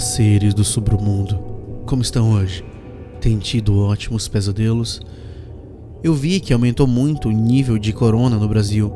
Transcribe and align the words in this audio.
Seres 0.00 0.54
do 0.54 0.64
submundo. 0.64 1.36
Como 1.86 2.02
estão 2.02 2.32
hoje? 2.32 2.64
Tem 3.20 3.38
tido 3.38 3.78
ótimos 3.80 4.28
pesadelos? 4.28 5.00
Eu 6.02 6.14
vi 6.14 6.40
que 6.40 6.52
aumentou 6.52 6.86
muito 6.86 7.28
o 7.28 7.32
nível 7.32 7.78
de 7.78 7.92
corona 7.92 8.36
no 8.36 8.48
Brasil. 8.48 8.92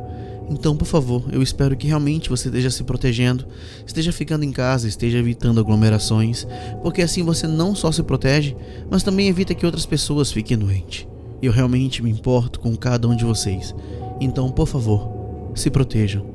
Então, 0.49 0.75
por 0.75 0.85
favor, 0.85 1.23
eu 1.31 1.41
espero 1.41 1.77
que 1.77 1.87
realmente 1.87 2.29
você 2.29 2.47
esteja 2.47 2.69
se 2.69 2.83
protegendo, 2.83 3.45
esteja 3.85 4.11
ficando 4.11 4.43
em 4.43 4.51
casa, 4.51 4.87
esteja 4.87 5.19
evitando 5.19 5.59
aglomerações, 5.59 6.47
porque 6.81 7.01
assim 7.01 7.23
você 7.23 7.47
não 7.47 7.75
só 7.75 7.91
se 7.91 8.03
protege, 8.03 8.55
mas 8.89 9.03
também 9.03 9.27
evita 9.27 9.55
que 9.55 9.65
outras 9.65 9.85
pessoas 9.85 10.31
fiquem 10.31 10.57
doentes. 10.57 11.07
Eu 11.41 11.51
realmente 11.51 12.03
me 12.03 12.09
importo 12.09 12.59
com 12.59 12.75
cada 12.75 13.07
um 13.07 13.15
de 13.15 13.25
vocês. 13.25 13.73
Então, 14.19 14.51
por 14.51 14.67
favor, 14.67 15.51
se 15.55 15.69
protejam. 15.69 16.25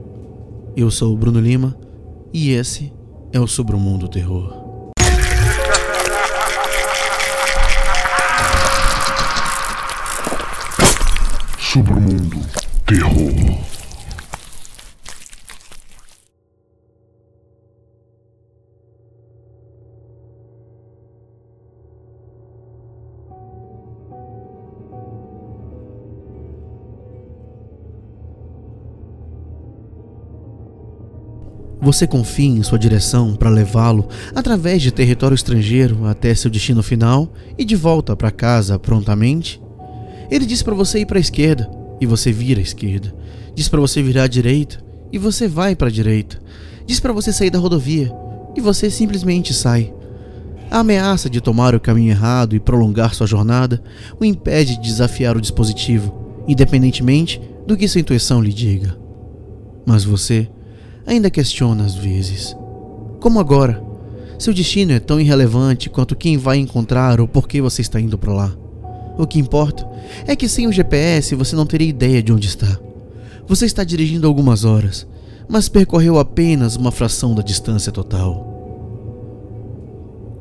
Eu 0.76 0.90
sou 0.90 1.12
o 1.12 1.16
Bruno 1.16 1.40
Lima 1.40 1.76
e 2.32 2.50
esse 2.50 2.92
é 3.34 3.40
o 3.40 3.48
Sobre 3.48 3.74
o 3.74 3.80
Mundo 3.80 4.06
Terror. 4.06 4.62
Sobre 11.58 11.94
o 11.94 12.00
Mundo 12.00 12.40
Terror. 12.86 13.73
Você 31.84 32.06
confia 32.06 32.48
em 32.48 32.62
sua 32.62 32.78
direção 32.78 33.36
para 33.36 33.50
levá-lo 33.50 34.08
através 34.34 34.80
de 34.80 34.90
território 34.90 35.34
estrangeiro 35.34 36.06
até 36.06 36.34
seu 36.34 36.50
destino 36.50 36.82
final 36.82 37.30
e 37.58 37.64
de 37.64 37.76
volta 37.76 38.16
para 38.16 38.30
casa 38.30 38.78
prontamente? 38.78 39.60
Ele 40.30 40.46
diz 40.46 40.62
para 40.62 40.74
você 40.74 41.00
ir 41.00 41.06
para 41.06 41.18
a 41.18 41.20
esquerda 41.20 41.70
e 42.00 42.06
você 42.06 42.32
vira 42.32 42.58
à 42.58 42.62
esquerda. 42.62 43.14
Diz 43.54 43.68
para 43.68 43.82
você 43.82 44.02
virar 44.02 44.22
à 44.22 44.26
direita 44.26 44.82
e 45.12 45.18
você 45.18 45.46
vai 45.46 45.76
para 45.76 45.88
a 45.88 45.90
direita. 45.90 46.40
Diz 46.86 47.00
para 47.00 47.12
você 47.12 47.34
sair 47.34 47.50
da 47.50 47.58
rodovia 47.58 48.10
e 48.56 48.62
você 48.62 48.90
simplesmente 48.90 49.52
sai. 49.52 49.92
A 50.70 50.78
ameaça 50.78 51.28
de 51.28 51.42
tomar 51.42 51.74
o 51.74 51.80
caminho 51.80 52.12
errado 52.12 52.56
e 52.56 52.60
prolongar 52.60 53.14
sua 53.14 53.26
jornada 53.26 53.82
o 54.18 54.24
impede 54.24 54.76
de 54.76 54.88
desafiar 54.88 55.36
o 55.36 55.40
dispositivo, 55.40 56.44
independentemente 56.48 57.42
do 57.66 57.76
que 57.76 57.86
sua 57.86 58.00
intuição 58.00 58.40
lhe 58.40 58.54
diga. 58.54 58.96
Mas 59.84 60.02
você 60.02 60.48
ainda 61.06 61.30
questiona 61.30 61.84
às 61.84 61.94
vezes. 61.94 62.56
Como 63.20 63.40
agora? 63.40 63.82
Seu 64.38 64.52
destino 64.52 64.92
é 64.92 65.00
tão 65.00 65.20
irrelevante 65.20 65.88
quanto 65.88 66.16
quem 66.16 66.36
vai 66.36 66.58
encontrar 66.58 67.20
ou 67.20 67.28
por 67.28 67.48
que 67.48 67.60
você 67.60 67.82
está 67.82 68.00
indo 68.00 68.18
para 68.18 68.32
lá. 68.32 68.56
O 69.16 69.26
que 69.26 69.38
importa 69.38 69.88
é 70.26 70.34
que 70.34 70.48
sem 70.48 70.66
o 70.66 70.72
GPS 70.72 71.34
você 71.34 71.54
não 71.54 71.66
teria 71.66 71.88
ideia 71.88 72.22
de 72.22 72.32
onde 72.32 72.48
está. 72.48 72.78
Você 73.46 73.64
está 73.64 73.84
dirigindo 73.84 74.26
algumas 74.26 74.64
horas, 74.64 75.06
mas 75.48 75.68
percorreu 75.68 76.18
apenas 76.18 76.76
uma 76.76 76.90
fração 76.90 77.34
da 77.34 77.42
distância 77.42 77.92
total. 77.92 78.52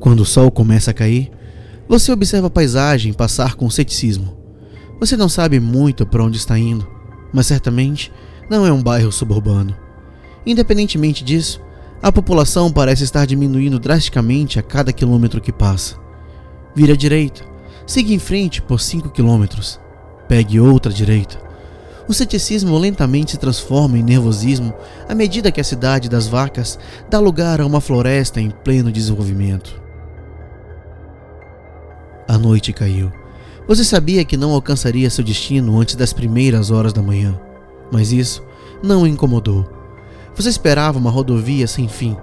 Quando 0.00 0.20
o 0.20 0.26
sol 0.26 0.50
começa 0.50 0.90
a 0.90 0.94
cair, 0.94 1.30
você 1.88 2.10
observa 2.10 2.48
a 2.48 2.50
paisagem 2.50 3.12
passar 3.12 3.54
com 3.54 3.70
ceticismo. 3.70 4.36
Você 4.98 5.16
não 5.16 5.28
sabe 5.28 5.60
muito 5.60 6.06
para 6.06 6.24
onde 6.24 6.36
está 6.36 6.58
indo, 6.58 6.86
mas 7.32 7.46
certamente 7.46 8.12
não 8.50 8.66
é 8.66 8.72
um 8.72 8.82
bairro 8.82 9.12
suburbano. 9.12 9.83
Independentemente 10.46 11.24
disso, 11.24 11.60
a 12.02 12.12
população 12.12 12.70
parece 12.70 13.04
estar 13.04 13.26
diminuindo 13.26 13.78
drasticamente 13.78 14.58
a 14.58 14.62
cada 14.62 14.92
quilômetro 14.92 15.40
que 15.40 15.52
passa. 15.52 15.96
Vire 16.74 16.92
à 16.92 16.96
direita, 16.96 17.44
siga 17.86 18.12
em 18.12 18.18
frente 18.18 18.60
por 18.60 18.80
5 18.80 19.10
quilômetros, 19.10 19.80
pegue 20.28 20.60
outra 20.60 20.92
direita. 20.92 21.42
O 22.06 22.12
ceticismo 22.12 22.76
lentamente 22.76 23.30
se 23.30 23.38
transforma 23.38 23.96
em 23.96 24.02
nervosismo 24.02 24.74
à 25.08 25.14
medida 25.14 25.50
que 25.50 25.60
a 25.60 25.64
cidade 25.64 26.08
das 26.08 26.26
vacas 26.26 26.78
dá 27.08 27.18
lugar 27.18 27.60
a 27.60 27.66
uma 27.66 27.80
floresta 27.80 28.40
em 28.40 28.50
pleno 28.50 28.92
desenvolvimento. 28.92 29.82
A 32.28 32.36
noite 32.36 32.72
caiu. 32.72 33.10
Você 33.66 33.82
sabia 33.82 34.24
que 34.24 34.36
não 34.36 34.50
alcançaria 34.50 35.08
seu 35.08 35.24
destino 35.24 35.80
antes 35.80 35.94
das 35.94 36.12
primeiras 36.12 36.70
horas 36.70 36.92
da 36.92 37.00
manhã, 37.00 37.40
mas 37.90 38.12
isso 38.12 38.44
não 38.82 39.02
o 39.02 39.06
incomodou. 39.06 39.73
Você 40.36 40.48
esperava 40.48 40.98
uma 40.98 41.10
rodovia 41.10 41.66
sem 41.66 41.86
fim. 41.88 42.16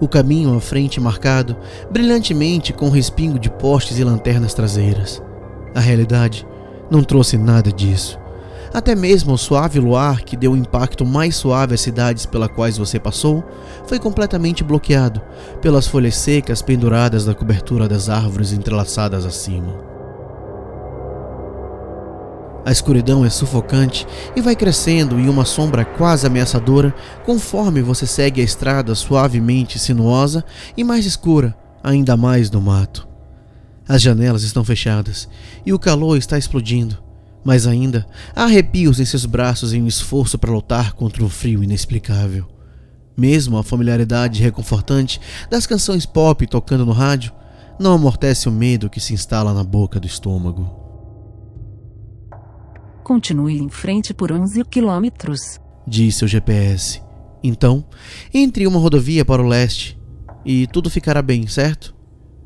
O 0.00 0.06
caminho 0.06 0.54
à 0.54 0.60
frente 0.60 1.00
marcado 1.00 1.56
brilhantemente 1.90 2.72
com 2.72 2.90
respingo 2.90 3.38
de 3.38 3.50
postes 3.50 3.98
e 3.98 4.04
lanternas 4.04 4.54
traseiras. 4.54 5.22
A 5.74 5.80
realidade 5.80 6.46
não 6.90 7.02
trouxe 7.02 7.36
nada 7.36 7.72
disso. 7.72 8.18
Até 8.72 8.94
mesmo 8.94 9.32
o 9.32 9.38
suave 9.38 9.80
luar 9.80 10.20
que 10.20 10.36
deu 10.36 10.52
o 10.52 10.56
impacto 10.56 11.04
mais 11.04 11.36
suave 11.36 11.74
às 11.74 11.80
cidades 11.80 12.26
pelas 12.26 12.50
quais 12.50 12.76
você 12.76 13.00
passou 13.00 13.42
foi 13.86 13.98
completamente 13.98 14.62
bloqueado 14.62 15.22
pelas 15.62 15.86
folhas 15.86 16.16
secas 16.16 16.60
penduradas 16.60 17.24
da 17.24 17.34
cobertura 17.34 17.88
das 17.88 18.10
árvores 18.10 18.52
entrelaçadas 18.52 19.24
acima. 19.24 19.87
A 22.68 22.70
escuridão 22.70 23.24
é 23.24 23.30
sufocante 23.30 24.06
e 24.36 24.42
vai 24.42 24.54
crescendo 24.54 25.18
em 25.18 25.26
uma 25.26 25.46
sombra 25.46 25.86
quase 25.86 26.26
ameaçadora 26.26 26.94
conforme 27.24 27.80
você 27.80 28.06
segue 28.06 28.42
a 28.42 28.44
estrada 28.44 28.94
suavemente 28.94 29.78
sinuosa 29.78 30.44
e 30.76 30.84
mais 30.84 31.06
escura, 31.06 31.56
ainda 31.82 32.14
mais 32.14 32.50
no 32.50 32.60
mato. 32.60 33.08
As 33.88 34.02
janelas 34.02 34.42
estão 34.42 34.62
fechadas 34.62 35.30
e 35.64 35.72
o 35.72 35.78
calor 35.78 36.18
está 36.18 36.36
explodindo, 36.36 37.02
mas 37.42 37.66
ainda 37.66 38.06
há 38.36 38.44
arrepios 38.44 39.00
em 39.00 39.04
seus 39.06 39.24
braços 39.24 39.72
em 39.72 39.82
um 39.82 39.86
esforço 39.86 40.36
para 40.36 40.52
lutar 40.52 40.92
contra 40.92 41.24
um 41.24 41.28
frio 41.30 41.64
inexplicável. 41.64 42.46
Mesmo 43.16 43.56
a 43.56 43.64
familiaridade 43.64 44.42
reconfortante 44.42 45.18
das 45.48 45.66
canções 45.66 46.04
pop 46.04 46.46
tocando 46.46 46.84
no 46.84 46.92
rádio 46.92 47.32
não 47.80 47.94
amortece 47.94 48.46
o 48.46 48.52
medo 48.52 48.90
que 48.90 49.00
se 49.00 49.14
instala 49.14 49.54
na 49.54 49.64
boca 49.64 49.98
do 49.98 50.06
estômago. 50.06 50.87
Continue 53.08 53.58
em 53.58 53.70
frente 53.70 54.12
por 54.12 54.30
11 54.30 54.62
quilômetros, 54.64 55.58
disse 55.86 56.26
o 56.26 56.28
GPS. 56.28 57.00
Então, 57.42 57.82
entre 58.34 58.66
uma 58.66 58.78
rodovia 58.78 59.24
para 59.24 59.40
o 59.40 59.46
leste 59.46 59.98
e 60.44 60.66
tudo 60.66 60.90
ficará 60.90 61.22
bem, 61.22 61.46
certo? 61.46 61.96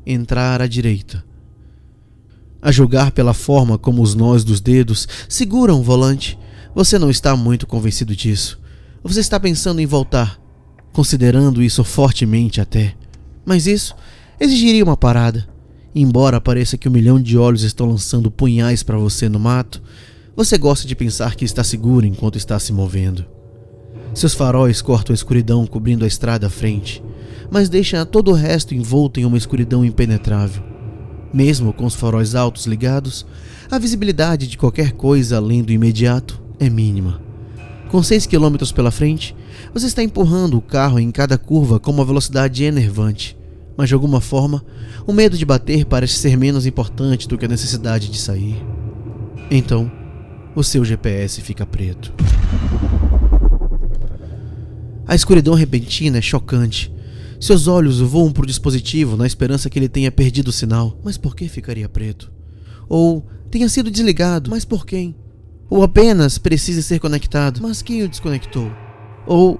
Entrar 0.05 0.61
à 0.61 0.65
direita. 0.65 1.21
A 2.61 2.71
julgar 2.71 3.11
pela 3.11 3.33
forma 3.33 3.77
como 3.77 4.01
os 4.01 4.15
nós 4.15 4.45
dos 4.45 4.61
dedos 4.61 5.05
seguram 5.27 5.81
o 5.81 5.83
volante, 5.83 6.39
você 6.73 6.97
não 6.97 7.09
está 7.09 7.35
muito 7.35 7.67
convencido 7.67 8.15
disso. 8.15 8.57
Você 9.03 9.19
está 9.19 9.37
pensando 9.37 9.81
em 9.81 9.85
voltar, 9.85 10.39
considerando 10.93 11.61
isso 11.61 11.83
fortemente 11.83 12.61
até. 12.61 12.95
Mas 13.45 13.67
isso 13.67 13.93
exigiria 14.39 14.85
uma 14.85 14.95
parada. 14.95 15.45
Embora 15.93 16.39
pareça 16.39 16.77
que 16.77 16.87
um 16.87 16.93
milhão 16.93 17.21
de 17.21 17.37
olhos 17.37 17.63
estão 17.63 17.85
lançando 17.85 18.31
punhais 18.31 18.81
para 18.81 18.97
você 18.97 19.27
no 19.27 19.39
mato, 19.39 19.83
você 20.35 20.57
gosta 20.57 20.87
de 20.87 20.95
pensar 20.95 21.35
que 21.35 21.45
está 21.45 21.63
seguro 21.63 22.05
enquanto 22.05 22.37
está 22.37 22.57
se 22.59 22.73
movendo. 22.73 23.25
Seus 24.13 24.33
faróis 24.33 24.81
cortam 24.81 25.13
a 25.13 25.15
escuridão 25.15 25.65
cobrindo 25.67 26.03
a 26.03 26.07
estrada 26.07 26.47
à 26.47 26.49
frente, 26.49 27.03
mas 27.51 27.69
deixam 27.69 28.05
todo 28.05 28.31
o 28.31 28.33
resto 28.33 28.73
envolto 28.73 29.19
em 29.19 29.25
uma 29.25 29.37
escuridão 29.37 29.85
impenetrável. 29.85 30.63
Mesmo 31.31 31.73
com 31.73 31.85
os 31.85 31.95
faróis 31.95 32.35
altos 32.35 32.65
ligados, 32.65 33.25
a 33.69 33.77
visibilidade 33.79 34.47
de 34.47 34.57
qualquer 34.57 34.93
coisa 34.93 35.37
além 35.37 35.63
do 35.63 35.71
imediato 35.71 36.41
é 36.59 36.69
mínima. 36.69 37.21
Com 37.89 38.01
6 38.01 38.25
km 38.25 38.55
pela 38.73 38.91
frente, 38.91 39.35
você 39.71 39.85
está 39.85 40.01
empurrando 40.01 40.57
o 40.57 40.61
carro 40.61 40.99
em 40.99 41.11
cada 41.11 41.37
curva 41.37 41.79
com 41.79 41.91
uma 41.91 42.05
velocidade 42.05 42.63
enervante, 42.63 43.37
mas 43.77 43.87
de 43.87 43.93
alguma 43.93 44.21
forma, 44.21 44.63
o 45.05 45.13
medo 45.13 45.37
de 45.37 45.45
bater 45.45 45.85
parece 45.85 46.15
ser 46.15 46.37
menos 46.37 46.65
importante 46.65 47.27
do 47.27 47.37
que 47.37 47.45
a 47.45 47.49
necessidade 47.49 48.09
de 48.09 48.17
sair. 48.19 48.63
Então, 49.49 49.91
o 50.55 50.63
seu 50.63 50.83
GPS 50.85 51.41
fica 51.41 51.65
preto. 51.65 52.13
A 55.05 55.15
escuridão 55.15 55.53
repentina 55.53 56.17
é 56.17 56.21
chocante. 56.21 56.93
Seus 57.39 57.67
olhos 57.67 57.99
voam 57.99 58.31
para 58.31 58.43
o 58.43 58.47
dispositivo 58.47 59.17
na 59.17 59.27
esperança 59.27 59.69
que 59.69 59.77
ele 59.77 59.89
tenha 59.89 60.11
perdido 60.11 60.47
o 60.47 60.53
sinal. 60.53 60.97
Mas 61.03 61.17
por 61.17 61.35
que 61.35 61.49
ficaria 61.49 61.89
preto? 61.89 62.31
Ou 62.87 63.25
tenha 63.51 63.67
sido 63.67 63.91
desligado, 63.91 64.49
mas 64.49 64.63
por 64.63 64.85
quem? 64.85 65.15
Ou 65.69 65.83
apenas 65.83 66.37
precise 66.37 66.81
ser 66.81 66.99
conectado, 66.99 67.61
mas 67.61 67.81
quem 67.81 68.03
o 68.03 68.07
desconectou? 68.07 68.71
Ou 69.27 69.59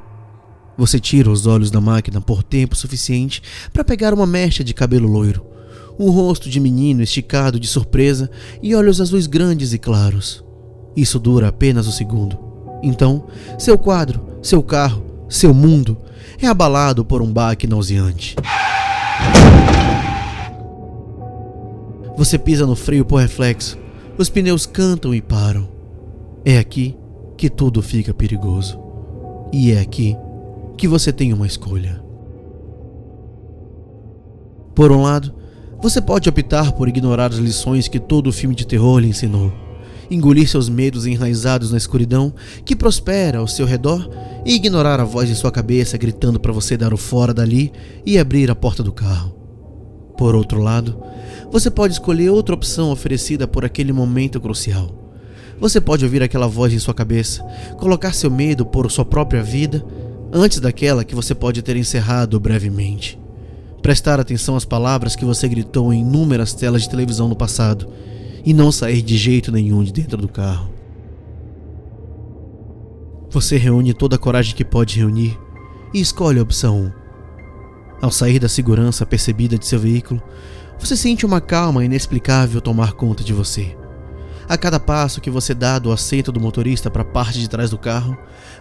você 0.77 0.99
tira 0.99 1.29
os 1.29 1.45
olhos 1.45 1.69
da 1.69 1.81
máquina 1.81 2.21
por 2.21 2.41
tempo 2.41 2.75
suficiente 2.75 3.41
para 3.71 3.83
pegar 3.83 4.13
uma 4.13 4.25
mecha 4.25 4.63
de 4.63 4.73
cabelo 4.73 5.07
loiro, 5.07 5.45
um 5.99 6.09
rosto 6.09 6.49
de 6.49 6.59
menino 6.59 7.03
esticado 7.03 7.59
de 7.59 7.67
surpresa 7.67 8.29
e 8.61 8.73
olhos 8.73 9.01
azuis 9.01 9.27
grandes 9.27 9.73
e 9.73 9.77
claros. 9.77 10.43
Isso 10.95 11.19
dura 11.19 11.47
apenas 11.47 11.87
um 11.87 11.91
segundo. 11.91 12.37
Então, 12.81 13.25
seu 13.57 13.77
quadro, 13.77 14.21
seu 14.41 14.61
carro, 14.61 15.03
seu 15.29 15.53
mundo 15.53 15.97
é 16.41 16.47
abalado 16.47 17.03
por 17.05 17.21
um 17.21 17.31
baque 17.31 17.65
nauseante. 17.65 18.35
Você 22.17 22.37
pisa 22.37 22.65
no 22.65 22.75
freio 22.75 23.05
por 23.05 23.19
reflexo, 23.19 23.77
os 24.17 24.29
pneus 24.29 24.65
cantam 24.65 25.15
e 25.15 25.21
param. 25.21 25.67
É 26.45 26.57
aqui 26.57 26.95
que 27.37 27.49
tudo 27.49 27.81
fica 27.81 28.13
perigoso. 28.13 28.79
E 29.51 29.71
é 29.71 29.79
aqui 29.79 30.15
que 30.77 30.87
você 30.87 31.11
tem 31.11 31.33
uma 31.33 31.47
escolha. 31.47 32.03
Por 34.75 34.91
um 34.91 35.01
lado, 35.03 35.33
você 35.81 36.01
pode 36.01 36.27
optar 36.27 36.71
por 36.71 36.87
ignorar 36.87 37.31
as 37.31 37.37
lições 37.37 37.87
que 37.87 37.99
todo 37.99 38.31
filme 38.31 38.55
de 38.55 38.65
terror 38.65 38.99
lhe 38.99 39.07
ensinou, 39.07 39.51
engolir 40.09 40.47
seus 40.47 40.69
medos 40.69 41.05
enraizados 41.05 41.71
na 41.71 41.77
escuridão 41.77 42.33
que 42.65 42.75
prospera 42.75 43.39
ao 43.39 43.47
seu 43.47 43.65
redor 43.65 44.09
e 44.45 44.55
ignorar 44.55 44.99
a 44.99 45.05
voz 45.05 45.29
em 45.29 45.35
sua 45.35 45.51
cabeça 45.51 45.97
gritando 45.97 46.39
para 46.39 46.51
você 46.51 46.75
dar 46.75 46.93
o 46.93 46.97
fora 46.97 47.33
dali 47.33 47.71
e 48.05 48.17
abrir 48.17 48.49
a 48.51 48.55
porta 48.55 48.83
do 48.83 48.91
carro. 48.91 49.35
Por 50.17 50.35
outro 50.35 50.61
lado, 50.61 51.01
você 51.51 51.69
pode 51.69 51.93
escolher 51.93 52.29
outra 52.29 52.55
opção 52.55 52.91
oferecida 52.91 53.47
por 53.47 53.65
aquele 53.65 53.91
momento 53.91 54.39
crucial. 54.39 55.03
Você 55.59 55.79
pode 55.79 56.03
ouvir 56.03 56.21
aquela 56.21 56.47
voz 56.47 56.73
em 56.73 56.79
sua 56.79 56.93
cabeça, 56.93 57.43
colocar 57.77 58.13
seu 58.13 58.29
medo 58.29 58.65
por 58.65 58.89
sua 58.91 59.05
própria 59.05 59.41
vida 59.41 59.83
antes 60.31 60.59
daquela 60.59 61.03
que 61.03 61.15
você 61.15 61.35
pode 61.35 61.61
ter 61.61 61.75
encerrado 61.75 62.39
brevemente. 62.39 63.19
Prestar 63.81 64.19
atenção 64.19 64.55
às 64.55 64.65
palavras 64.65 65.15
que 65.15 65.25
você 65.25 65.47
gritou 65.47 65.93
em 65.93 66.01
inúmeras 66.01 66.53
telas 66.53 66.83
de 66.83 66.89
televisão 66.89 67.27
no 67.27 67.35
passado 67.35 67.87
e 68.43 68.53
não 68.53 68.71
sair 68.71 69.01
de 69.01 69.17
jeito 69.17 69.51
nenhum 69.51 69.83
de 69.83 69.91
dentro 69.91 70.17
do 70.17 70.27
carro. 70.27 70.69
Você 73.29 73.57
reúne 73.57 73.93
toda 73.93 74.15
a 74.15 74.19
coragem 74.19 74.55
que 74.55 74.65
pode 74.65 74.99
reunir 74.99 75.39
e 75.93 75.99
escolhe 75.99 76.39
a 76.39 76.43
opção 76.43 76.81
1. 76.81 76.91
Ao 78.01 78.11
sair 78.11 78.37
da 78.37 78.49
segurança 78.49 79.05
percebida 79.05 79.57
de 79.57 79.65
seu 79.65 79.79
veículo, 79.79 80.21
você 80.77 80.97
sente 80.97 81.25
uma 81.25 81.39
calma 81.39 81.85
inexplicável 81.85 82.59
tomar 82.59 82.93
conta 82.93 83.23
de 83.23 83.33
você. 83.33 83.77
A 84.47 84.57
cada 84.57 84.79
passo 84.79 85.21
que 85.21 85.29
você 85.29 85.53
dá 85.53 85.79
do 85.79 85.91
assento 85.91 86.31
do 86.31 86.39
motorista 86.39 86.91
para 86.91 87.01
a 87.01 87.05
parte 87.05 87.39
de 87.39 87.47
trás 87.47 87.69
do 87.69 87.77
carro, 87.77 88.17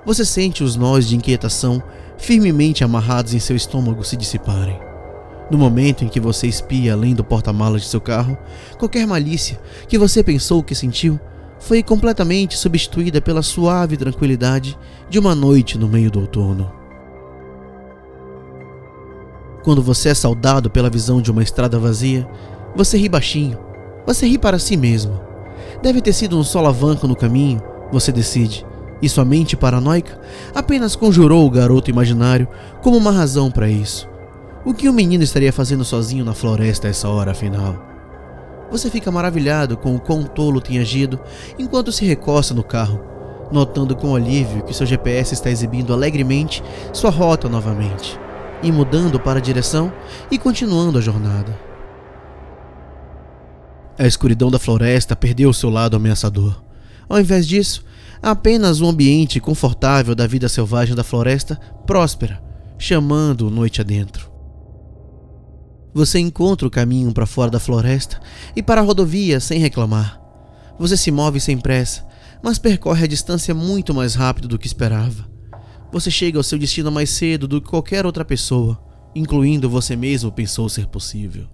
você 0.07 0.25
sente 0.25 0.63
os 0.63 0.77
nós 0.77 1.09
de 1.09 1.17
inquietação 1.17 1.83
firmemente 2.17 2.85
amarrados 2.85 3.35
em 3.35 3.41
seu 3.41 3.57
estômago 3.57 4.05
se 4.05 4.17
dissiparem. 4.17 4.92
No 5.53 5.59
momento 5.59 6.03
em 6.03 6.09
que 6.09 6.19
você 6.19 6.47
espia 6.47 6.95
além 6.95 7.15
do 7.15 7.23
porta-malas 7.23 7.83
de 7.83 7.89
seu 7.89 8.01
carro, 8.01 8.39
qualquer 8.79 9.07
malícia 9.07 9.61
que 9.87 9.99
você 9.99 10.23
pensou 10.23 10.63
que 10.63 10.75
sentiu 10.75 11.21
foi 11.59 11.83
completamente 11.83 12.57
substituída 12.57 13.21
pela 13.21 13.43
suave 13.43 13.99
tranquilidade 13.99 14.79
de 15.11 15.19
uma 15.19 15.35
noite 15.35 15.77
no 15.77 15.87
meio 15.87 16.11
do 16.11 16.21
outono. 16.21 16.73
Quando 19.63 19.83
você 19.83 20.09
é 20.09 20.15
saudado 20.15 20.71
pela 20.71 20.89
visão 20.89 21.21
de 21.21 21.31
uma 21.31 21.43
estrada 21.43 21.79
vazia, 21.79 22.27
você 22.75 22.97
ri 22.97 23.07
baixinho. 23.07 23.59
Você 24.07 24.27
ri 24.27 24.39
para 24.39 24.59
si 24.59 24.75
mesmo. 24.75 25.21
Deve 25.83 26.01
ter 26.01 26.15
sido 26.15 26.39
um 26.39 26.43
solavanco 26.43 27.07
no 27.07 27.15
caminho, 27.15 27.63
você 27.93 28.11
decide. 28.11 28.65
E 29.03 29.09
sua 29.09 29.27
mente 29.27 29.55
paranoica 29.55 30.19
apenas 30.55 30.97
conjurou 30.97 31.47
o 31.47 31.51
garoto 31.51 31.91
imaginário 31.91 32.49
como 32.81 32.97
uma 32.97 33.11
razão 33.11 33.51
para 33.51 33.69
isso. 33.69 34.11
O 34.65 34.73
que 34.73 34.89
o 34.89 34.93
menino 34.93 35.25
estaria 35.25 35.53
fazendo 35.53 35.85
sozinho 35.85 36.25
na 36.25 36.35
floresta 36.35 36.87
a 36.87 36.91
essa 36.91 37.09
hora, 37.09 37.33
afinal? 37.33 37.85
Você 38.71 38.89
fica 38.89 39.11
maravilhado 39.11 39.77
com 39.77 39.97
o 39.97 40.01
quão 40.01 40.23
tolo 40.23 40.61
tem 40.61 40.79
agido 40.79 41.19
enquanto 41.59 41.91
se 41.91 42.05
recosta 42.05 42.55
no 42.55 42.63
carro, 42.63 43.01
notando 43.51 43.97
com 43.97 44.15
alívio 44.15 44.63
que 44.63 44.73
seu 44.73 44.87
GPS 44.87 45.35
está 45.35 45.51
exibindo 45.51 45.93
alegremente 45.93 46.63
sua 46.93 47.11
rota 47.11 47.49
novamente 47.49 48.19
e 48.63 48.71
mudando 48.71 49.19
para 49.19 49.41
a 49.41 49.43
direção 49.43 49.93
e 50.31 50.39
continuando 50.39 50.97
a 50.97 51.03
jornada. 51.03 51.59
A 53.99 54.07
escuridão 54.07 54.51
da 54.51 54.61
floresta 54.61 55.17
perdeu 55.17 55.53
seu 55.53 55.71
lado 55.71 55.97
ameaçador. 55.97 56.63
Ao 57.09 57.21
invés 57.21 57.47
disso, 57.49 57.85
apenas 58.23 58.81
um 58.81 58.89
ambiente 58.89 59.41
confortável 59.41 60.15
da 60.15 60.27
vida 60.27 60.49
selvagem 60.49 60.95
da 60.95 61.05
floresta 61.05 61.59
próspera, 61.85 62.41
chamando 62.79 63.51
noite 63.51 63.81
adentro. 63.81 64.32
Você 65.95 66.19
encontra 66.19 66.67
o 66.67 66.71
caminho 66.71 67.13
para 67.13 67.27
fora 67.27 67.51
da 67.51 67.61
floresta 67.61 68.21
e 68.57 68.63
para 68.63 68.81
a 68.81 68.85
rodovia 68.85 69.41
sem 69.41 69.59
reclamar. 69.59 70.21
Você 70.79 70.97
se 70.97 71.11
move 71.11 71.39
sem 71.39 71.59
pressa, 71.59 72.07
mas 72.43 72.59
percorre 72.59 73.05
a 73.05 73.09
distância 73.09 73.55
muito 73.55 73.93
mais 73.93 74.15
rápido 74.15 74.49
do 74.49 74.59
que 74.59 74.67
esperava. 74.67 75.31
Você 75.93 76.11
chega 76.11 76.39
ao 76.39 76.43
seu 76.43 76.59
destino 76.59 76.91
mais 76.91 77.11
cedo 77.11 77.47
do 77.47 77.61
que 77.61 77.69
qualquer 77.69 78.07
outra 78.07 78.25
pessoa, 78.25 78.83
incluindo 79.15 79.69
você 79.69 79.95
mesmo, 79.95 80.33
pensou 80.33 80.69
ser 80.69 80.87
possível. 80.87 81.47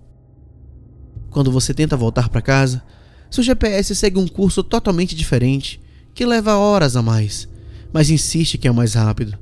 Quando 1.30 1.50
você 1.50 1.74
tenta 1.74 1.96
voltar 1.96 2.28
para 2.28 2.40
casa, 2.40 2.82
seu 3.28 3.42
GPS 3.42 3.94
segue 3.94 4.18
um 4.18 4.28
curso 4.28 4.62
totalmente 4.62 5.14
diferente, 5.14 5.80
que 6.14 6.24
leva 6.24 6.56
horas 6.56 6.96
a 6.96 7.02
mais, 7.02 7.48
mas 7.92 8.10
insiste 8.10 8.56
que 8.56 8.68
é 8.68 8.70
o 8.70 8.74
mais 8.74 8.94
rápido. 8.94 9.36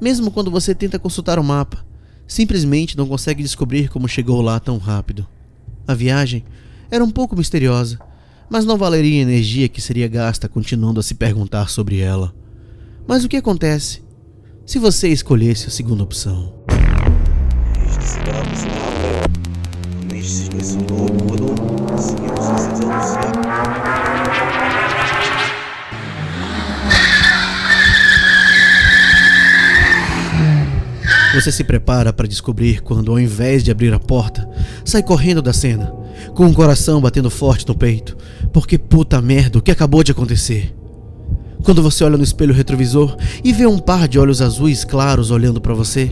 Mesmo 0.00 0.30
quando 0.30 0.50
você 0.50 0.74
tenta 0.74 0.98
consultar 0.98 1.38
o 1.38 1.44
mapa, 1.44 1.84
simplesmente 2.26 2.96
não 2.96 3.06
consegue 3.06 3.42
descobrir 3.42 3.88
como 3.88 4.08
chegou 4.08 4.40
lá 4.40 4.58
tão 4.58 4.78
rápido. 4.78 5.26
A 5.86 5.94
viagem 5.94 6.44
era 6.90 7.04
um 7.04 7.10
pouco 7.10 7.36
misteriosa, 7.36 7.98
mas 8.48 8.64
não 8.64 8.76
valeria 8.76 9.20
a 9.20 9.22
energia 9.22 9.68
que 9.68 9.80
seria 9.80 10.08
gasta 10.08 10.48
continuando 10.48 11.00
a 11.00 11.02
se 11.02 11.14
perguntar 11.14 11.68
sobre 11.68 11.98
ela. 11.98 12.34
Mas 13.06 13.24
o 13.24 13.28
que 13.28 13.36
acontece 13.36 14.02
se 14.64 14.78
você 14.78 15.08
escolhesse 15.08 15.68
a 15.68 15.70
segunda 15.70 16.02
opção. 16.02 16.52
Você 31.36 31.52
se 31.52 31.62
prepara 31.62 32.14
para 32.14 32.26
descobrir 32.26 32.80
quando, 32.80 33.12
ao 33.12 33.20
invés 33.20 33.62
de 33.62 33.70
abrir 33.70 33.92
a 33.92 33.98
porta, 33.98 34.48
sai 34.86 35.02
correndo 35.02 35.42
da 35.42 35.52
cena, 35.52 35.92
com 36.34 36.46
o 36.46 36.54
coração 36.54 36.98
batendo 36.98 37.28
forte 37.28 37.68
no 37.68 37.74
peito, 37.74 38.16
porque 38.54 38.78
puta 38.78 39.20
merda, 39.20 39.58
o 39.58 39.62
que 39.62 39.70
acabou 39.70 40.02
de 40.02 40.12
acontecer? 40.12 40.74
Quando 41.62 41.82
você 41.82 42.02
olha 42.04 42.16
no 42.16 42.24
espelho 42.24 42.54
retrovisor 42.54 43.18
e 43.44 43.52
vê 43.52 43.66
um 43.66 43.78
par 43.78 44.08
de 44.08 44.18
olhos 44.18 44.40
azuis 44.40 44.82
claros 44.82 45.30
olhando 45.30 45.60
para 45.60 45.74
você, 45.74 46.10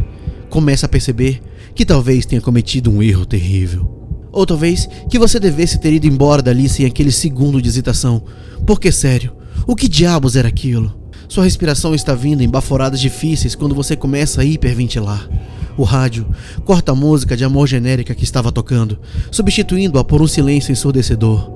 começa 0.50 0.84
a 0.84 0.90
perceber 0.90 1.40
que 1.75 1.87
talvez 1.87 2.26
tenha 2.26 2.42
cometido 2.42 2.90
um 2.90 3.02
erro 3.02 3.25
terrível. 3.25 4.10
Ou 4.30 4.44
talvez 4.44 4.87
que 5.08 5.18
você 5.18 5.40
devesse 5.40 5.80
ter 5.80 5.94
ido 5.94 6.06
embora 6.06 6.42
dali 6.42 6.68
sem 6.68 6.84
aquele 6.84 7.10
segundo 7.10 7.62
de 7.62 7.68
hesitação. 7.70 8.22
Porque, 8.66 8.92
sério, 8.92 9.32
o 9.66 9.75
que 9.75 9.88
diabos 9.88 10.37
era 10.37 10.48
aquilo? 10.48 11.03
Sua 11.28 11.44
respiração 11.44 11.94
está 11.94 12.14
vindo 12.14 12.42
em 12.42 12.48
baforadas 12.48 13.00
difíceis 13.00 13.54
quando 13.54 13.74
você 13.74 13.96
começa 13.96 14.42
a 14.42 14.44
hiperventilar. 14.44 15.28
O 15.76 15.82
rádio 15.82 16.26
corta 16.64 16.92
a 16.92 16.94
música 16.94 17.36
de 17.36 17.44
amor 17.44 17.66
genérica 17.66 18.14
que 18.14 18.24
estava 18.24 18.52
tocando, 18.52 18.98
substituindo-a 19.30 20.04
por 20.04 20.22
um 20.22 20.26
silêncio 20.26 20.70
ensurdecedor. 20.70 21.52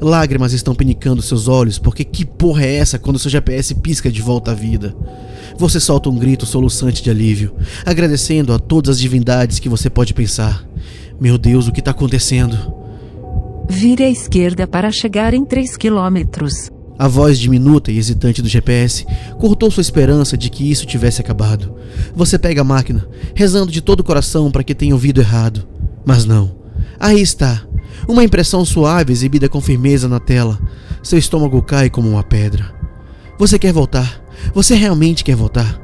Lágrimas 0.00 0.52
estão 0.52 0.74
pinicando 0.74 1.22
seus 1.22 1.46
olhos, 1.46 1.78
porque 1.78 2.04
que 2.04 2.24
porra 2.24 2.64
é 2.64 2.74
essa 2.74 2.98
quando 2.98 3.20
seu 3.20 3.30
GPS 3.30 3.74
pisca 3.76 4.10
de 4.10 4.20
volta 4.20 4.50
à 4.50 4.54
vida? 4.54 4.96
Você 5.56 5.78
solta 5.78 6.08
um 6.08 6.18
grito 6.18 6.44
soluçante 6.44 7.02
de 7.02 7.10
alívio, 7.10 7.54
agradecendo 7.86 8.52
a 8.52 8.58
todas 8.58 8.96
as 8.96 8.98
divindades 8.98 9.60
que 9.60 9.68
você 9.68 9.88
pode 9.88 10.12
pensar. 10.12 10.66
Meu 11.20 11.38
Deus, 11.38 11.68
o 11.68 11.72
que 11.72 11.78
está 11.78 11.92
acontecendo? 11.92 12.74
Vire 13.70 14.02
à 14.02 14.10
esquerda 14.10 14.66
para 14.66 14.90
chegar 14.90 15.34
em 15.34 15.44
3 15.44 15.76
quilômetros. 15.76 16.68
A 16.98 17.08
voz 17.08 17.38
diminuta 17.38 17.90
e 17.90 17.98
hesitante 17.98 18.42
do 18.42 18.48
GPS 18.48 19.04
cortou 19.38 19.70
sua 19.70 19.80
esperança 19.80 20.36
de 20.36 20.50
que 20.50 20.70
isso 20.70 20.86
tivesse 20.86 21.20
acabado. 21.20 21.74
Você 22.14 22.38
pega 22.38 22.60
a 22.60 22.64
máquina, 22.64 23.08
rezando 23.34 23.72
de 23.72 23.80
todo 23.80 24.00
o 24.00 24.04
coração 24.04 24.50
para 24.50 24.62
que 24.62 24.74
tenha 24.74 24.94
ouvido 24.94 25.20
errado. 25.20 25.66
Mas 26.04 26.24
não. 26.24 26.54
Aí 27.00 27.20
está, 27.20 27.64
uma 28.06 28.24
impressão 28.24 28.64
suave 28.64 29.12
exibida 29.12 29.48
com 29.48 29.60
firmeza 29.60 30.08
na 30.08 30.20
tela. 30.20 30.58
Seu 31.02 31.18
estômago 31.18 31.62
cai 31.62 31.90
como 31.90 32.08
uma 32.08 32.22
pedra. 32.22 32.72
Você 33.38 33.58
quer 33.58 33.72
voltar. 33.72 34.22
Você 34.54 34.74
realmente 34.74 35.24
quer 35.24 35.34
voltar. 35.34 35.80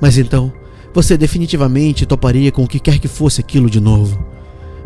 Mas 0.00 0.18
então, 0.18 0.52
você 0.94 1.16
definitivamente 1.16 2.06
toparia 2.06 2.52
com 2.52 2.64
o 2.64 2.68
que 2.68 2.78
quer 2.78 2.98
que 2.98 3.08
fosse 3.08 3.40
aquilo 3.40 3.70
de 3.70 3.80
novo. 3.80 4.24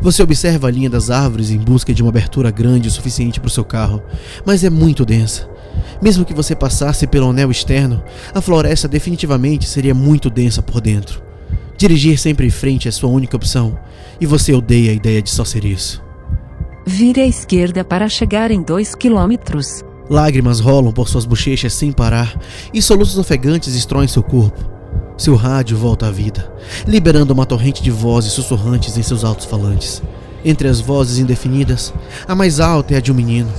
Você 0.00 0.22
observa 0.22 0.68
a 0.68 0.70
linha 0.70 0.90
das 0.90 1.10
árvores 1.10 1.50
em 1.50 1.58
busca 1.58 1.94
de 1.94 2.02
uma 2.02 2.10
abertura 2.10 2.50
grande 2.50 2.88
o 2.88 2.90
suficiente 2.90 3.40
para 3.40 3.48
o 3.48 3.50
seu 3.50 3.64
carro, 3.64 4.02
mas 4.44 4.62
é 4.62 4.70
muito 4.70 5.04
densa. 5.04 5.48
Mesmo 6.00 6.24
que 6.24 6.34
você 6.34 6.54
passasse 6.54 7.06
pelo 7.06 7.30
anel 7.30 7.50
externo, 7.50 8.02
a 8.34 8.40
floresta 8.40 8.86
definitivamente 8.86 9.66
seria 9.66 9.94
muito 9.94 10.28
densa 10.30 10.62
por 10.62 10.80
dentro. 10.80 11.22
Dirigir 11.76 12.18
sempre 12.18 12.46
em 12.46 12.50
frente 12.50 12.88
é 12.88 12.90
sua 12.90 13.10
única 13.10 13.36
opção, 13.36 13.78
e 14.20 14.26
você 14.26 14.52
odeia 14.52 14.90
a 14.90 14.94
ideia 14.94 15.20
de 15.20 15.30
só 15.30 15.44
ser 15.44 15.64
isso. 15.64 16.02
Vire 16.86 17.20
à 17.20 17.26
esquerda 17.26 17.84
para 17.84 18.08
chegar 18.08 18.50
em 18.50 18.62
2 18.62 18.94
quilômetros. 18.94 19.82
Lágrimas 20.08 20.60
rolam 20.60 20.92
por 20.92 21.08
suas 21.08 21.24
bochechas 21.24 21.74
sem 21.74 21.90
parar 21.90 22.38
e 22.72 22.80
soluços 22.80 23.18
ofegantes 23.18 23.74
estroem 23.74 24.06
seu 24.06 24.22
corpo. 24.22 24.70
Seu 25.18 25.34
rádio 25.34 25.76
volta 25.76 26.06
à 26.06 26.10
vida, 26.10 26.52
liberando 26.86 27.32
uma 27.32 27.46
torrente 27.46 27.82
de 27.82 27.90
vozes 27.90 28.32
sussurrantes 28.32 28.96
em 28.96 29.02
seus 29.02 29.24
altos-falantes. 29.24 30.02
Entre 30.44 30.68
as 30.68 30.78
vozes 30.78 31.18
indefinidas, 31.18 31.92
a 32.28 32.34
mais 32.34 32.60
alta 32.60 32.94
é 32.94 32.98
a 32.98 33.00
de 33.00 33.10
um 33.10 33.14
menino. 33.14 33.50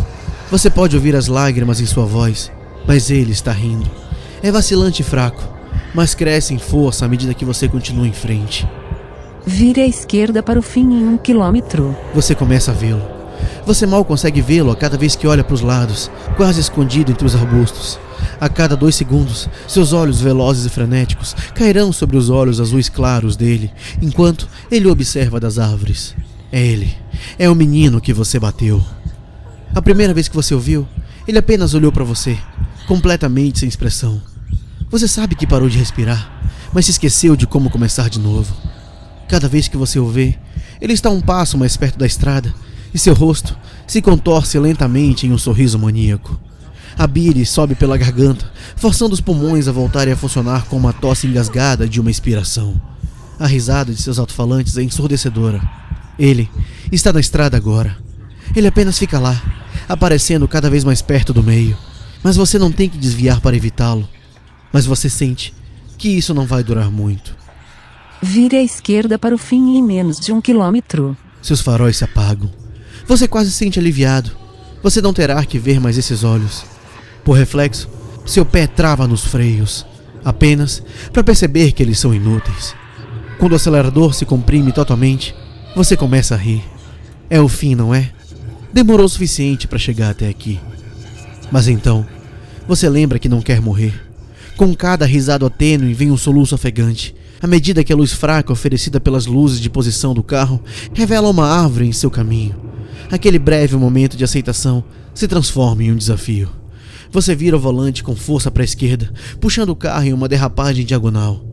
Você 0.50 0.70
pode 0.70 0.96
ouvir 0.96 1.14
as 1.14 1.28
lágrimas 1.28 1.82
em 1.82 1.86
sua 1.86 2.06
voz, 2.06 2.50
mas 2.88 3.10
ele 3.12 3.34
está 3.34 3.52
rindo. 3.52 3.90
É 4.42 4.50
vacilante 4.50 5.02
e 5.02 5.06
fraco, 5.06 5.44
mas 5.94 6.16
cresce 6.16 6.54
em 6.54 6.58
força 6.58 7.04
à 7.04 7.08
medida 7.08 7.34
que 7.34 7.44
você 7.44 7.68
continua 7.68 8.08
em 8.08 8.14
frente. 8.14 8.66
Vire 9.46 9.82
à 9.82 9.88
esquerda 9.88 10.42
para 10.42 10.58
o 10.58 10.62
fim 10.62 10.84
em 10.84 11.06
um 11.06 11.18
quilômetro. 11.18 11.94
Você 12.14 12.34
começa 12.34 12.72
a 12.72 12.74
vê-lo. 12.74 13.02
Você 13.66 13.86
mal 13.86 14.06
consegue 14.06 14.40
vê-lo 14.40 14.72
a 14.72 14.76
cada 14.76 14.98
vez 14.98 15.18
que 15.18 15.28
olha 15.28 15.44
para 15.44 15.54
os 15.54 15.60
lados, 15.60 16.10
quase 16.38 16.62
escondido 16.62 17.12
entre 17.12 17.26
os 17.26 17.36
arbustos. 17.36 18.00
A 18.40 18.48
cada 18.48 18.78
dois 18.78 18.96
segundos, 18.96 19.50
seus 19.68 19.92
olhos 19.92 20.22
velozes 20.22 20.66
e 20.66 20.70
frenéticos 20.70 21.36
cairão 21.56 21.92
sobre 21.92 22.16
os 22.16 22.30
olhos 22.30 22.62
azuis 22.62 22.88
claros 22.88 23.36
dele, 23.36 23.70
enquanto 24.02 24.48
ele 24.72 24.88
observa 24.88 25.42
das 25.42 25.60
árvores. 25.60 26.16
É 26.54 26.66
ele. 26.66 26.96
É 27.38 27.50
o 27.50 27.56
menino 27.56 28.00
que 28.00 28.14
você 28.14 28.40
bateu. 28.40 28.82
A 29.78 29.82
primeira 29.88 30.12
vez 30.12 30.28
que 30.28 30.36
você 30.36 30.56
o 30.56 30.60
viu, 30.60 30.88
ele 31.28 31.38
apenas 31.38 31.76
olhou 31.76 31.92
para 31.92 32.04
você, 32.04 32.36
completamente 32.88 33.60
sem 33.60 33.70
expressão. 33.70 34.20
Você 34.90 35.08
sabe 35.08 35.36
que 35.36 35.46
parou 35.46 35.70
de 35.70 35.78
respirar, 35.78 36.50
mas 36.74 36.86
se 36.86 36.92
esqueceu 36.92 37.36
de 37.36 37.46
como 37.46 37.70
começar 37.70 38.10
de 38.10 38.20
novo. 38.20 38.56
Cada 39.30 39.48
vez 39.48 39.68
que 39.68 39.78
você 39.78 40.00
o 40.00 40.08
vê, 40.08 40.36
ele 40.82 40.94
está 40.94 41.12
um 41.12 41.22
passo 41.22 41.60
mais 41.60 41.78
perto 41.78 42.00
da 42.00 42.08
estrada 42.08 42.52
e 42.92 42.98
seu 42.98 43.14
rosto 43.14 43.56
se 43.86 44.02
contorce 44.02 44.58
lentamente 44.58 45.28
em 45.28 45.32
um 45.32 45.38
sorriso 45.38 45.78
maníaco. 45.78 46.42
A 46.98 47.06
bile 47.06 47.46
sobe 47.46 47.76
pela 47.76 48.00
garganta, 48.00 48.52
forçando 48.76 49.14
os 49.14 49.22
pulmões 49.22 49.68
a 49.68 49.72
voltarem 49.72 50.12
a 50.12 50.18
funcionar 50.18 50.66
com 50.66 50.76
uma 50.76 50.92
tosse 50.92 51.28
engasgada 51.28 51.88
de 51.88 52.02
uma 52.02 52.10
expiração. 52.10 52.82
A 53.40 53.46
risada 53.46 53.94
de 53.94 54.02
seus 54.02 54.18
alto-falantes 54.18 54.76
é 54.76 54.82
ensurdecedora. 54.82 55.62
Ele 56.18 56.50
está 56.92 57.14
na 57.14 57.20
estrada 57.20 57.56
agora. 57.56 57.96
Ele 58.56 58.66
apenas 58.66 58.98
fica 58.98 59.20
lá, 59.20 59.40
aparecendo 59.88 60.48
cada 60.48 60.70
vez 60.70 60.84
mais 60.84 61.02
perto 61.02 61.34
do 61.34 61.44
meio. 61.44 61.78
Mas 62.24 62.36
você 62.36 62.58
não 62.58 62.72
tem 62.72 62.90
que 62.90 62.98
desviar 62.98 63.40
para 63.42 63.56
evitá-lo. 63.56 64.08
Mas 64.72 64.86
você 64.86 65.10
sente 65.10 65.54
que 65.98 66.10
isso 66.10 66.34
não 66.34 66.46
vai 66.46 66.64
durar 66.64 66.92
muito. 66.92 67.36
Vire 68.22 68.58
à 68.58 68.64
esquerda 68.64 69.18
para 69.18 69.36
o 69.36 69.38
fim 69.38 69.78
em 69.78 69.84
menos 69.84 70.20
de 70.20 70.32
um 70.32 70.42
quilômetro. 70.42 71.16
Seus 71.42 71.62
faróis 71.62 71.98
se 71.98 72.04
apagam. 72.04 72.52
Você 73.08 73.28
quase 73.28 73.52
se 73.52 73.58
sente 73.58 73.80
aliviado. 73.80 74.32
Você 74.84 75.02
não 75.02 75.14
terá 75.14 75.44
que 75.46 75.60
ver 75.60 75.80
mais 75.80 75.98
esses 75.98 76.24
olhos. 76.24 76.66
Por 77.24 77.38
reflexo, 77.38 77.90
seu 78.26 78.46
pé 78.46 78.68
trava 78.68 79.08
nos 79.08 79.24
freios, 79.24 79.86
apenas 80.24 80.84
para 81.14 81.24
perceber 81.24 81.72
que 81.72 81.82
eles 81.82 82.00
são 82.00 82.14
inúteis. 82.14 82.76
Quando 83.40 83.54
o 83.54 83.56
acelerador 83.56 84.14
se 84.14 84.26
comprime 84.26 84.72
totalmente, 84.72 85.36
você 85.76 85.96
começa 85.96 86.36
a 86.36 86.38
rir. 86.38 86.64
É 87.30 87.40
o 87.40 87.48
fim, 87.48 87.76
não 87.76 87.94
é? 87.94 88.12
Demorou 88.74 89.06
o 89.06 89.10
suficiente 89.10 89.68
para 89.68 89.80
chegar 89.80 90.10
até 90.10 90.28
aqui. 90.28 90.60
Mas 91.52 91.68
então, 91.68 92.06
você 92.68 92.90
lembra 92.90 93.20
que 93.20 93.30
não 93.30 93.42
quer 93.42 93.62
morrer. 93.62 93.94
Com 94.58 94.76
cada 94.76 95.06
risada 95.06 95.50
tênue 95.50 95.94
vem 95.94 96.12
um 96.12 96.18
soluço 96.18 96.56
ofegante. 96.56 97.16
À 97.42 97.48
medida 97.48 97.84
que 97.84 97.94
a 97.94 97.96
luz 97.96 98.12
fraca 98.12 98.52
oferecida 98.52 99.00
pelas 99.00 99.26
luzes 99.26 99.60
de 99.60 99.70
posição 99.70 100.14
do 100.14 100.24
carro 100.24 100.62
revela 100.94 101.30
uma 101.30 101.48
árvore 101.48 101.88
em 101.88 101.92
seu 101.92 102.10
caminho, 102.10 102.56
aquele 103.12 103.38
breve 103.38 103.76
momento 103.76 104.18
de 104.18 104.24
aceitação 104.24 104.84
se 105.14 105.28
transforma 105.28 105.84
em 105.84 105.92
um 105.92 105.96
desafio. 105.96 106.50
Você 107.12 107.36
vira 107.36 107.56
o 107.56 107.60
volante 107.60 108.04
com 108.04 108.16
força 108.16 108.52
para 108.52 108.64
a 108.64 108.66
esquerda, 108.66 109.14
puxando 109.40 109.70
o 109.70 109.76
carro 109.76 110.06
em 110.06 110.14
uma 110.14 110.28
derrapagem 110.28 110.86
diagonal. 110.86 111.46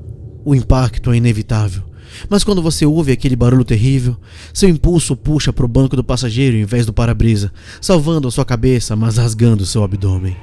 O 0.44 0.54
impacto 0.54 1.12
é 1.12 1.16
inevitável, 1.16 1.82
mas 2.28 2.44
quando 2.44 2.62
você 2.62 2.86
ouve 2.86 3.12
aquele 3.12 3.36
barulho 3.36 3.64
terrível, 3.64 4.16
seu 4.52 4.68
impulso 4.68 5.16
puxa 5.16 5.52
para 5.52 5.64
o 5.64 5.68
banco 5.68 5.96
do 5.96 6.04
passageiro 6.04 6.56
em 6.56 6.64
vez 6.64 6.86
do 6.86 6.92
para-brisa, 6.92 7.52
salvando 7.80 8.28
a 8.28 8.30
sua 8.30 8.44
cabeça, 8.44 8.96
mas 8.96 9.16
rasgando 9.16 9.66
seu 9.66 9.82
abdômen. 9.82 10.36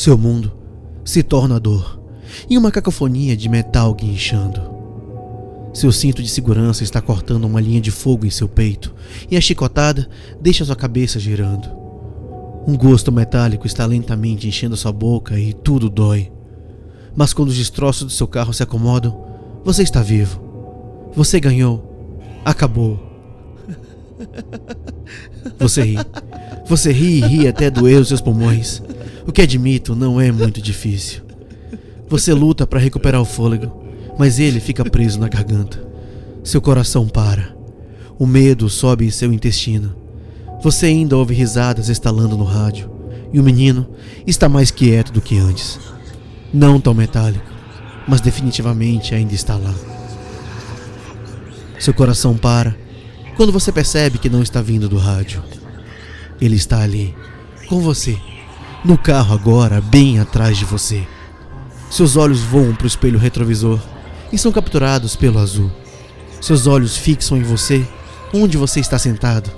Seu 0.00 0.16
mundo 0.16 0.50
se 1.04 1.22
torna 1.22 1.60
dor 1.60 2.00
e 2.48 2.56
uma 2.56 2.70
cacofonia 2.70 3.36
de 3.36 3.50
metal 3.50 3.94
guinchando. 3.94 4.69
Seu 5.72 5.92
cinto 5.92 6.22
de 6.22 6.28
segurança 6.28 6.82
está 6.82 7.00
cortando 7.00 7.44
uma 7.44 7.60
linha 7.60 7.80
de 7.80 7.90
fogo 7.90 8.26
em 8.26 8.30
seu 8.30 8.48
peito 8.48 8.92
e 9.30 9.36
a 9.36 9.40
chicotada 9.40 10.08
deixa 10.40 10.64
sua 10.64 10.74
cabeça 10.74 11.20
girando. 11.20 11.68
Um 12.66 12.76
gosto 12.76 13.12
metálico 13.12 13.66
está 13.66 13.86
lentamente 13.86 14.48
enchendo 14.48 14.76
sua 14.76 14.92
boca 14.92 15.38
e 15.38 15.52
tudo 15.52 15.88
dói. 15.88 16.30
Mas 17.14 17.32
quando 17.32 17.48
os 17.48 17.56
destroços 17.56 18.04
do 18.04 18.12
seu 18.12 18.26
carro 18.26 18.52
se 18.52 18.62
acomodam, 18.62 19.24
você 19.64 19.82
está 19.82 20.02
vivo. 20.02 20.40
Você 21.14 21.40
ganhou. 21.40 22.18
Acabou. 22.44 23.08
Você 25.58 25.82
ri. 25.82 25.96
Você 26.66 26.92
ri 26.92 27.18
e 27.18 27.20
ri 27.20 27.48
até 27.48 27.70
doer 27.70 28.00
os 28.00 28.08
seus 28.08 28.20
pulmões. 28.20 28.82
O 29.26 29.32
que 29.32 29.42
admito 29.42 29.94
não 29.94 30.20
é 30.20 30.30
muito 30.30 30.60
difícil. 30.60 31.22
Você 32.08 32.32
luta 32.34 32.66
para 32.66 32.80
recuperar 32.80 33.20
o 33.20 33.24
fôlego, 33.24 33.79
mas 34.20 34.38
ele 34.38 34.60
fica 34.60 34.84
preso 34.84 35.18
na 35.18 35.28
garganta. 35.28 35.82
Seu 36.44 36.60
coração 36.60 37.08
para. 37.08 37.56
O 38.18 38.26
medo 38.26 38.68
sobe 38.68 39.06
em 39.06 39.10
seu 39.10 39.32
intestino. 39.32 39.96
Você 40.62 40.84
ainda 40.84 41.16
ouve 41.16 41.32
risadas 41.32 41.88
estalando 41.88 42.36
no 42.36 42.44
rádio, 42.44 42.90
e 43.32 43.40
o 43.40 43.42
menino 43.42 43.88
está 44.26 44.46
mais 44.46 44.70
quieto 44.70 45.10
do 45.10 45.22
que 45.22 45.38
antes. 45.38 45.80
Não 46.52 46.78
tão 46.78 46.92
metálico, 46.92 47.46
mas 48.06 48.20
definitivamente 48.20 49.14
ainda 49.14 49.32
está 49.32 49.56
lá. 49.56 49.74
Seu 51.78 51.94
coração 51.94 52.36
para 52.36 52.76
quando 53.38 53.50
você 53.50 53.72
percebe 53.72 54.18
que 54.18 54.28
não 54.28 54.42
está 54.42 54.60
vindo 54.60 54.86
do 54.86 54.98
rádio. 54.98 55.42
Ele 56.38 56.56
está 56.56 56.82
ali, 56.82 57.16
com 57.70 57.80
você 57.80 58.18
no 58.84 58.98
carro 58.98 59.34
agora, 59.34 59.80
bem 59.80 60.20
atrás 60.20 60.58
de 60.58 60.66
você. 60.66 61.08
Seus 61.90 62.16
olhos 62.16 62.40
voam 62.40 62.74
para 62.74 62.84
o 62.84 62.86
espelho 62.86 63.18
retrovisor 63.18 63.80
e 64.32 64.38
são 64.38 64.52
capturados 64.52 65.16
pelo 65.16 65.38
azul. 65.38 65.70
Seus 66.40 66.66
olhos 66.66 66.96
fixam 66.96 67.36
em 67.36 67.42
você, 67.42 67.86
onde 68.32 68.56
você 68.56 68.80
está 68.80 68.98
sentado. 68.98 69.50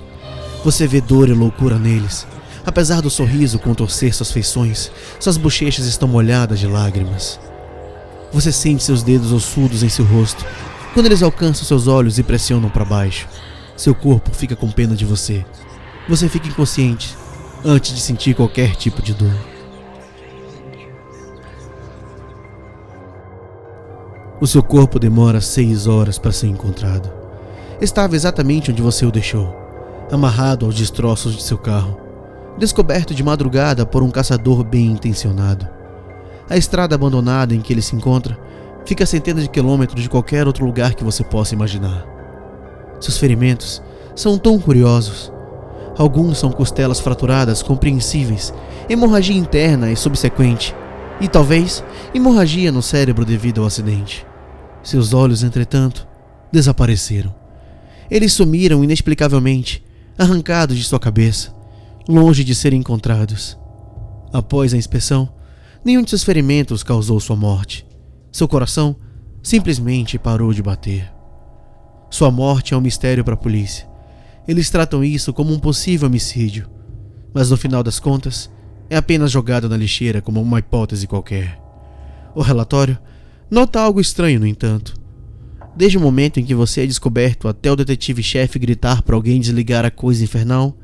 Você 0.63 0.87
vê 0.87 0.99
dor 0.99 1.29
e 1.29 1.33
loucura 1.33 1.77
neles. 1.77 2.25
Apesar 2.65 3.01
do 3.01 3.09
sorriso 3.09 3.59
contorcer 3.59 4.13
suas 4.13 4.31
feições, 4.31 4.91
suas 5.19 5.37
bochechas 5.37 5.85
estão 5.85 6.07
molhadas 6.07 6.59
de 6.59 6.67
lágrimas. 6.67 7.39
Você 8.31 8.51
sente 8.51 8.83
seus 8.83 9.03
dedos 9.03 9.31
ossudos 9.31 9.83
em 9.83 9.89
seu 9.89 10.05
rosto. 10.05 10.45
Quando 10.93 11.07
eles 11.07 11.21
alcançam 11.21 11.65
seus 11.65 11.87
olhos 11.87 12.17
e 12.17 12.23
pressionam 12.23 12.69
para 12.69 12.85
baixo, 12.85 13.27
seu 13.75 13.93
corpo 13.93 14.31
fica 14.33 14.55
com 14.55 14.71
pena 14.71 14.95
de 14.95 15.05
você. 15.05 15.45
Você 16.07 16.29
fica 16.29 16.47
inconsciente 16.47 17.15
antes 17.63 17.93
de 17.93 18.01
sentir 18.01 18.33
qualquer 18.33 18.75
tipo 18.75 19.01
de 19.01 19.13
dor. 19.13 19.52
O 24.43 24.45
seu 24.45 24.61
corpo 24.61 24.99
demora 24.99 25.39
seis 25.39 25.87
horas 25.87 26.19
para 26.19 26.33
ser 26.33 26.47
encontrado. 26.47 27.09
Estava 27.79 28.13
exatamente 28.13 28.71
onde 28.71 28.81
você 28.81 29.05
o 29.05 29.09
deixou, 29.09 29.55
amarrado 30.11 30.65
aos 30.65 30.75
destroços 30.75 31.37
de 31.37 31.41
seu 31.41 31.57
carro, 31.57 31.97
descoberto 32.57 33.15
de 33.15 33.23
madrugada 33.23 33.85
por 33.85 34.03
um 34.03 34.11
caçador 34.11 34.61
bem 34.61 34.87
intencionado. 34.87 35.65
A 36.49 36.57
estrada 36.57 36.93
abandonada 36.93 37.55
em 37.55 37.61
que 37.61 37.71
ele 37.71 37.81
se 37.81 37.95
encontra 37.95 38.37
fica 38.85 39.05
a 39.05 39.07
centenas 39.07 39.43
de 39.43 39.49
quilômetros 39.49 40.03
de 40.03 40.09
qualquer 40.09 40.45
outro 40.45 40.65
lugar 40.65 40.93
que 40.93 41.05
você 41.05 41.23
possa 41.23 41.55
imaginar. 41.55 42.05
Seus 42.99 43.17
ferimentos 43.17 43.81
são 44.13 44.37
tão 44.37 44.59
curiosos 44.59 45.31
Alguns 45.97 46.37
são 46.37 46.51
costelas 46.51 46.99
fraturadas 46.99 47.63
compreensíveis, 47.63 48.53
hemorragia 48.89 49.37
interna 49.37 49.89
e 49.89 49.95
subsequente, 49.95 50.75
e 51.21 51.29
talvez 51.29 51.81
hemorragia 52.13 52.73
no 52.73 52.81
cérebro 52.81 53.23
devido 53.23 53.61
ao 53.61 53.67
acidente. 53.67 54.32
Seus 54.83 55.13
olhos, 55.13 55.43
entretanto, 55.43 56.05
desapareceram. 56.51 57.33
Eles 58.11 58.33
sumiram 58.33 58.83
inexplicavelmente, 58.83 59.83
arrancados 60.17 60.77
de 60.77 60.83
sua 60.83 60.99
cabeça, 60.99 61.55
longe 62.07 62.43
de 62.43 62.53
serem 62.53 62.81
encontrados. 62.81 63.57
Após 64.31 64.73
a 64.73 64.77
inspeção, 64.77 65.33
nenhum 65.85 66.03
de 66.03 66.09
seus 66.09 66.23
ferimentos 66.23 66.83
causou 66.83 67.19
sua 67.19 67.35
morte. 67.35 67.85
Seu 68.31 68.47
coração 68.47 68.95
simplesmente 69.41 70.19
parou 70.19 70.53
de 70.53 70.61
bater. 70.61 71.11
Sua 72.09 72.29
morte 72.29 72.73
é 72.73 72.77
um 72.77 72.81
mistério 72.81 73.23
para 73.23 73.35
a 73.35 73.37
polícia. 73.37 73.87
Eles 74.47 74.69
tratam 74.69 75.03
isso 75.03 75.33
como 75.33 75.53
um 75.53 75.59
possível 75.59 76.07
homicídio, 76.07 76.69
mas 77.33 77.49
no 77.49 77.57
final 77.57 77.81
das 77.81 77.99
contas, 77.99 78.51
é 78.89 78.97
apenas 78.97 79.31
jogado 79.31 79.69
na 79.69 79.77
lixeira 79.77 80.21
como 80.21 80.41
uma 80.41 80.59
hipótese 80.59 81.07
qualquer. 81.07 81.59
O 82.35 82.41
relatório 82.41 82.99
nota 83.53 83.79
algo 83.79 84.01
estranho, 84.01 84.39
no 84.39 84.47
entanto. 84.47 84.95
Desde 85.75 85.97
o 85.97 86.01
momento 86.01 86.39
em 86.39 86.43
que 86.45 86.55
você 86.55 86.81
é 86.81 86.85
descoberto 86.87 87.47
até 87.47 87.71
o 87.71 87.75
detetive-chefe 87.75 88.57
gritar 88.57 89.03
para 89.03 89.15
alguém 89.15 89.39
desligar 89.39 89.85
a 89.85 89.91
coisa 89.91 90.23
infernal, 90.23 90.75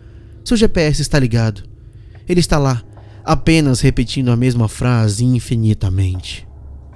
seu 0.45 0.55
GPS 0.55 1.01
está 1.01 1.17
ligado. 1.17 1.63
Ele 2.27 2.39
está 2.39 2.59
lá, 2.59 2.83
apenas 3.25 3.81
repetindo 3.81 4.29
a 4.29 4.35
mesma 4.35 4.67
frase 4.67 5.25
infinitamente. 5.25 6.47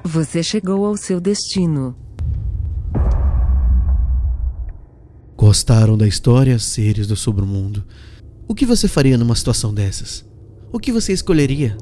Você 0.03 0.44
chegou 0.44 0.86
ao 0.86 0.96
seu 0.96 1.20
destino. 1.20 1.96
Gostaram 5.36 5.98
da 5.98 6.08
história, 6.08 6.60
seres 6.60 7.08
do 7.08 7.15
submundo? 7.15 7.84
O 8.48 8.53
que 8.53 8.65
você 8.65 8.88
faria 8.88 9.18
numa 9.18 9.36
situação 9.36 9.74
dessas? 9.74 10.24
O 10.72 10.80
que 10.80 10.92
você 10.92 11.13
escolheria? 11.13 11.75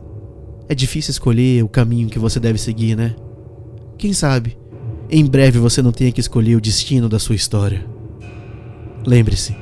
É 0.69 0.75
difícil 0.75 1.11
escolher 1.11 1.61
o 1.61 1.67
caminho 1.67 2.09
que 2.09 2.19
você 2.19 2.39
deve 2.39 2.57
seguir, 2.57 2.95
né? 2.95 3.15
Quem 4.01 4.13
sabe, 4.13 4.57
em 5.11 5.23
breve 5.23 5.59
você 5.59 5.79
não 5.79 5.91
tenha 5.91 6.11
que 6.11 6.19
escolher 6.19 6.55
o 6.55 6.59
destino 6.59 7.07
da 7.07 7.19
sua 7.19 7.35
história. 7.35 7.85
Lembre-se, 9.05 9.55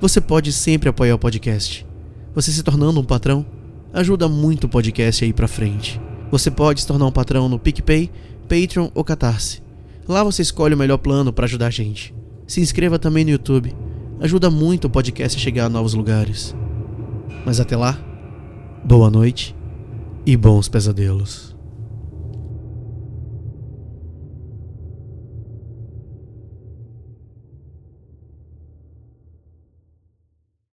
você 0.00 0.20
pode 0.20 0.52
sempre 0.52 0.88
apoiar 0.88 1.14
o 1.14 1.18
podcast. 1.18 1.86
Você 2.34 2.50
se 2.50 2.64
tornando 2.64 2.98
um 2.98 3.04
patrão 3.04 3.46
ajuda 3.92 4.28
muito 4.28 4.64
o 4.64 4.68
podcast 4.68 5.24
a 5.24 5.28
ir 5.28 5.32
pra 5.32 5.46
frente. 5.46 6.00
Você 6.28 6.50
pode 6.50 6.80
se 6.80 6.88
tornar 6.88 7.06
um 7.06 7.12
patrão 7.12 7.48
no 7.48 7.56
PicPay, 7.56 8.10
Patreon 8.48 8.90
ou 8.96 9.04
Catarse. 9.04 9.62
Lá 10.08 10.24
você 10.24 10.42
escolhe 10.42 10.74
o 10.74 10.78
melhor 10.78 10.98
plano 10.98 11.32
para 11.32 11.44
ajudar 11.44 11.68
a 11.68 11.70
gente. 11.70 12.12
Se 12.48 12.60
inscreva 12.60 12.98
também 12.98 13.22
no 13.24 13.30
YouTube. 13.30 13.72
Ajuda 14.18 14.50
muito 14.50 14.86
o 14.86 14.90
podcast 14.90 15.38
a 15.38 15.40
chegar 15.40 15.66
a 15.66 15.70
novos 15.70 15.94
lugares. 15.94 16.52
Mas 17.46 17.60
até 17.60 17.76
lá, 17.76 17.96
boa 18.84 19.08
noite 19.08 19.54
e 20.26 20.36
bons 20.36 20.68
pesadelos. 20.68 21.57